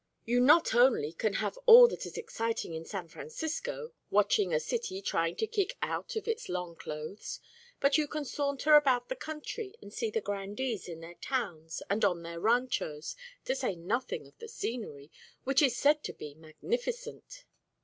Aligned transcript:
You 0.25 0.39
not 0.39 0.73
only 0.73 1.13
can 1.13 1.33
have 1.33 1.59
all 1.67 1.87
that 1.89 2.07
is 2.07 2.17
exciting 2.17 2.73
in 2.73 2.85
San 2.85 3.07
Francisco, 3.07 3.91
watching 4.09 4.51
a 4.51 4.59
city 4.59 4.99
trying 4.99 5.35
to 5.35 5.45
kick 5.45 5.77
out 5.83 6.15
of 6.15 6.27
its 6.27 6.49
long 6.49 6.75
clothes, 6.75 7.39
but 7.79 7.99
you 7.99 8.07
can 8.07 8.25
saunter 8.25 8.73
about 8.75 9.09
the 9.09 9.15
country 9.15 9.75
and 9.79 9.93
see 9.93 10.09
the 10.09 10.19
grandees 10.19 10.87
in 10.89 11.01
their 11.01 11.13
towns 11.13 11.83
and 11.87 12.03
on 12.03 12.23
their 12.23 12.39
ranchos, 12.39 13.15
to 13.45 13.53
say 13.53 13.75
nothing 13.75 14.25
of 14.25 14.35
the 14.39 14.47
scenery, 14.47 15.11
which 15.43 15.61
is 15.61 15.77
said 15.77 16.03
to 16.05 16.13
be 16.13 16.33
magnificent." 16.33 17.45